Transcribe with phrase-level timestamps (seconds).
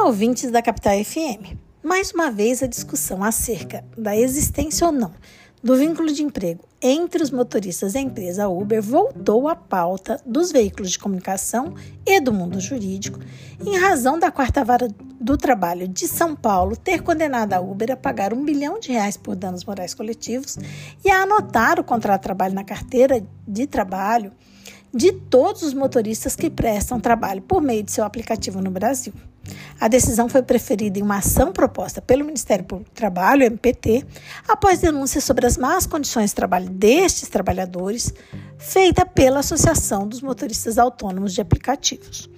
[0.00, 1.58] Olá, ouvintes da Capital FM.
[1.82, 5.12] Mais uma vez a discussão acerca da existência ou não
[5.62, 10.90] do vínculo de emprego entre os motoristas da empresa Uber voltou à pauta dos veículos
[10.90, 11.74] de comunicação
[12.06, 13.20] e do mundo jurídico,
[13.60, 14.88] em razão da quarta vara
[15.20, 19.18] do trabalho de São Paulo ter condenado a Uber a pagar um bilhão de reais
[19.18, 20.56] por danos morais coletivos
[21.04, 24.32] e a anotar o contrato de trabalho na carteira de trabalho
[24.94, 29.12] de todos os motoristas que prestam trabalho por meio de seu aplicativo no Brasil.
[29.80, 34.06] A decisão foi preferida em uma ação proposta pelo Ministério Público do Trabalho, MPT,
[34.46, 38.12] após denúncias sobre as más condições de trabalho destes trabalhadores,
[38.58, 42.28] feita pela Associação dos Motoristas Autônomos de Aplicativos.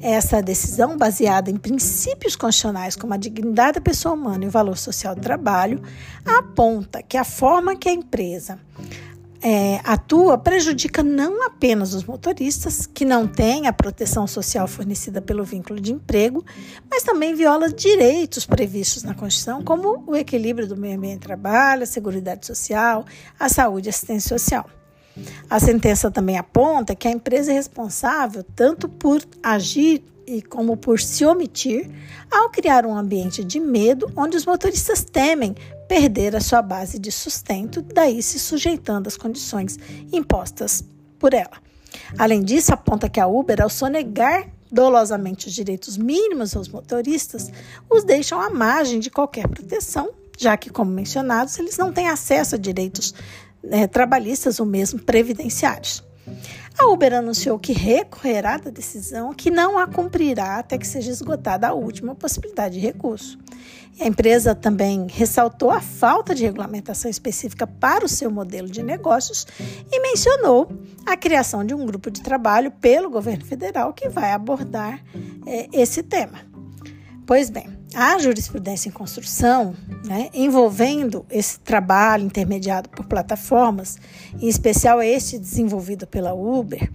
[0.00, 4.76] Essa decisão, baseada em princípios constitucionais como a dignidade da pessoa humana e o valor
[4.76, 5.82] social do trabalho,
[6.24, 8.58] aponta que a forma que a empresa
[9.42, 15.44] é, atua prejudica não apenas os motoristas, que não têm a proteção social fornecida pelo
[15.44, 16.44] vínculo de emprego,
[16.90, 21.86] mas também viola direitos previstos na Constituição, como o equilíbrio do meio ambiente trabalho, a
[21.86, 22.10] segurança
[22.42, 23.04] social,
[23.38, 24.68] a saúde e assistência social.
[25.48, 31.00] A sentença também aponta que a empresa é responsável tanto por agir e como por
[31.00, 31.90] se omitir
[32.30, 35.56] ao criar um ambiente de medo onde os motoristas temem
[35.88, 39.76] perder a sua base de sustento, daí se sujeitando às condições
[40.12, 40.84] impostas
[41.18, 41.58] por ela.
[42.16, 47.50] Além disso, aponta que a Uber, ao sonegar dolosamente os direitos mínimos aos motoristas,
[47.90, 52.54] os deixam à margem de qualquer proteção, já que, como mencionados, eles não têm acesso
[52.54, 53.12] a direitos
[53.62, 56.04] né, trabalhistas ou mesmo previdenciários.
[56.80, 61.68] A Uber anunciou que recorrerá da decisão, que não a cumprirá até que seja esgotada
[61.68, 63.38] a última possibilidade de recurso.
[64.00, 69.46] A empresa também ressaltou a falta de regulamentação específica para o seu modelo de negócios
[69.92, 70.72] e mencionou
[71.04, 75.04] a criação de um grupo de trabalho pelo governo federal que vai abordar
[75.46, 76.38] é, esse tema.
[77.26, 79.74] Pois bem, a jurisprudência em construção,
[80.04, 83.98] né, envolvendo esse trabalho intermediado por plataformas,
[84.40, 86.90] em especial este desenvolvido pela Uber,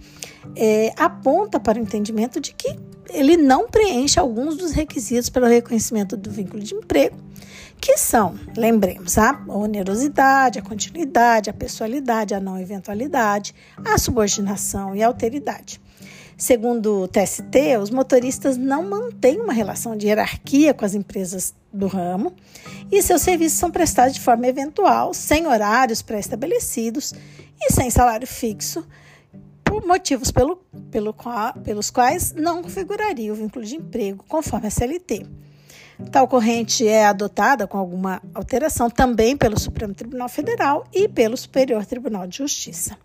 [0.56, 2.78] é, aponta para o entendimento de que
[3.10, 7.16] ele não preenche alguns dos requisitos para o reconhecimento do vínculo de emprego,
[7.80, 13.54] que são, lembremos, a onerosidade, a continuidade, a pessoalidade, a não eventualidade,
[13.84, 15.80] a subordinação e a alteridade.
[16.36, 21.86] Segundo o TST, os motoristas não mantêm uma relação de hierarquia com as empresas do
[21.86, 22.34] ramo
[22.92, 27.14] e seus serviços são prestados de forma eventual, sem horários pré-estabelecidos
[27.58, 28.86] e sem salário fixo,
[29.64, 30.56] por motivos pelo,
[30.90, 35.26] pelo qual, pelos quais não configuraria o vínculo de emprego conforme a CLT.
[36.12, 41.86] Tal corrente é adotada com alguma alteração também pelo Supremo Tribunal Federal e pelo Superior
[41.86, 42.98] Tribunal de Justiça.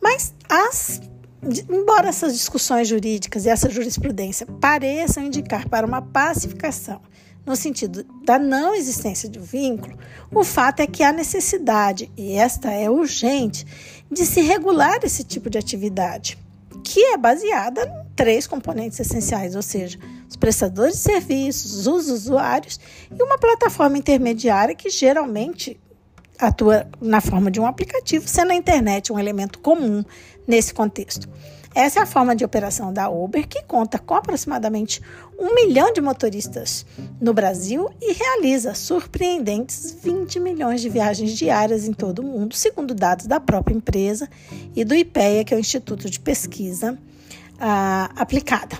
[0.00, 1.00] Mas as
[1.42, 7.00] embora essas discussões jurídicas e essa jurisprudência pareçam indicar para uma pacificação
[7.46, 9.96] no sentido da não existência de vínculo,
[10.34, 13.64] o fato é que há necessidade, e esta é urgente,
[14.10, 16.36] de se regular esse tipo de atividade,
[16.82, 19.96] que é baseada em três componentes essenciais, ou seja,
[20.28, 22.80] os prestadores de serviços, os usuários
[23.16, 25.78] e uma plataforma intermediária que geralmente
[26.38, 30.04] atua na forma de um aplicativo, sendo a internet um elemento comum
[30.46, 31.28] nesse contexto.
[31.76, 35.02] Essa é a forma de operação da Uber, que conta com aproximadamente
[35.38, 36.86] um milhão de motoristas
[37.20, 42.94] no Brasil e realiza surpreendentes 20 milhões de viagens diárias em todo o mundo, segundo
[42.94, 44.26] dados da própria empresa
[44.74, 46.96] e do IPEA, que é o Instituto de Pesquisa
[47.60, 48.78] ah, Aplicada.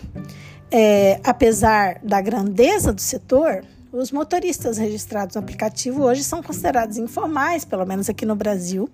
[0.71, 7.65] É, apesar da grandeza do setor, os motoristas registrados no aplicativo hoje são considerados informais,
[7.65, 8.89] pelo menos aqui no Brasil,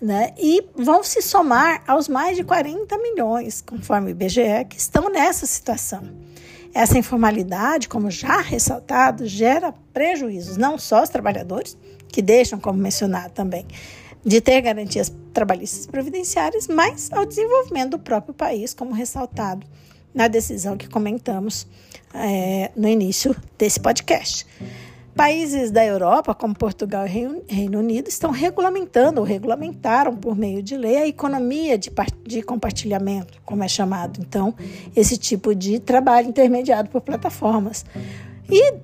[0.00, 0.34] né?
[0.38, 5.46] e vão se somar aos mais de 40 milhões, conforme o IBGE, que estão nessa
[5.46, 6.02] situação.
[6.74, 11.76] Essa informalidade, como já ressaltado, gera prejuízos não só aos trabalhadores,
[12.08, 13.66] que deixam, como mencionado também,
[14.24, 19.66] de ter garantias trabalhistas previdenciárias, mas ao desenvolvimento do próprio país, como ressaltado
[20.16, 21.66] na decisão que comentamos
[22.14, 24.46] é, no início desse podcast.
[25.14, 27.10] Países da Europa, como Portugal e
[27.48, 31.90] Reino Unido, estão regulamentando ou regulamentaram por meio de lei a economia de,
[32.24, 34.20] de compartilhamento, como é chamado.
[34.20, 34.54] Então,
[34.94, 37.84] esse tipo de trabalho intermediado por plataformas.
[38.48, 38.74] E,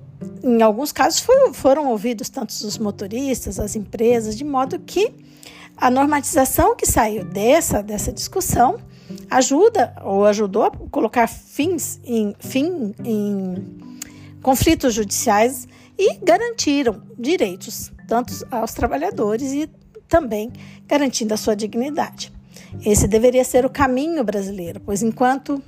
[0.43, 5.13] em alguns casos, foi, foram ouvidos tanto os motoristas, as empresas, de modo que
[5.77, 8.79] a normatização que saiu dessa, dessa discussão
[9.29, 13.55] ajuda ou ajudou a colocar fins em, fim em
[14.41, 15.67] conflitos judiciais
[15.97, 19.69] e garantiram direitos tanto aos trabalhadores e
[20.07, 20.51] também
[20.87, 22.31] garantindo a sua dignidade.
[22.85, 25.61] Esse deveria ser o caminho brasileiro, pois enquanto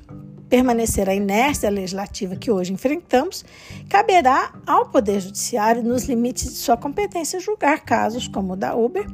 [0.50, 3.44] permanecer a inércia legislativa que hoje enfrentamos,
[3.90, 9.06] caberá ao Poder Judiciário, nos limites de sua competência, julgar casos como o da Uber,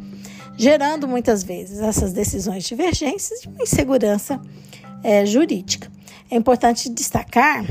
[0.58, 4.40] gerando muitas vezes essas decisões divergentes de uma insegurança
[5.04, 5.92] é, jurídica.
[6.30, 7.66] É importante destacar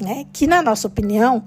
[0.00, 1.44] né, que, na nossa opinião,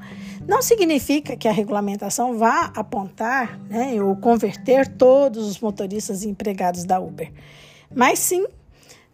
[0.48, 6.86] não significa que a regulamentação vá apontar né, ou converter todos os motoristas e empregados
[6.86, 7.32] da Uber,
[7.94, 8.46] mas sim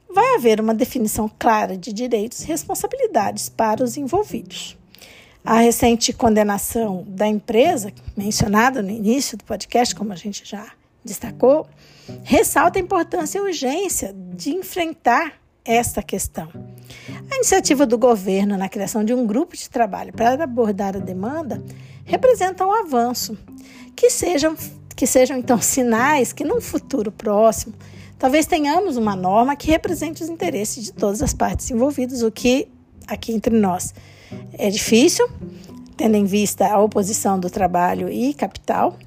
[0.10, 4.78] vai haver uma definição clara de direitos e responsabilidades para os envolvidos.
[5.44, 10.72] A recente condenação da empresa, mencionada no início do podcast, como a gente já
[11.06, 11.68] destacou,
[12.24, 16.50] ressalta a importância e urgência de enfrentar esta questão.
[17.32, 21.64] A iniciativa do governo na criação de um grupo de trabalho para abordar a demanda
[22.04, 23.38] representa um avanço.
[23.96, 24.56] Que sejam,
[24.96, 27.74] que sejam então sinais que, num futuro próximo,
[28.20, 32.68] talvez tenhamos uma norma que represente os interesses de todas as partes envolvidas, o que,
[33.08, 33.94] aqui entre nós,
[34.54, 35.28] é difícil,
[35.96, 38.98] tendo em vista a oposição do trabalho e capital,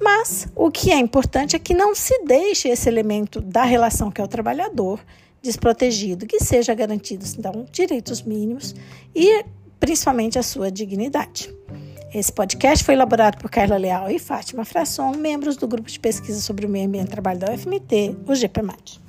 [0.00, 4.20] mas o que é importante é que não se deixe esse elemento da relação que
[4.20, 5.00] é o trabalhador
[5.42, 8.74] desprotegido, que seja garantidos então direitos mínimos
[9.14, 9.44] e
[9.78, 11.54] principalmente a sua dignidade.
[12.12, 16.40] Esse podcast foi elaborado por Carla Leal e Fátima Frasson, membros do grupo de pesquisa
[16.40, 19.07] sobre o meio ambiente e trabalho da UFMT, o GPMAT.